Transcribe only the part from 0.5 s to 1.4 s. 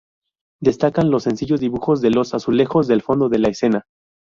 Destacan los